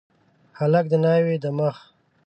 [0.59, 1.75] هلک د ناوي د مخ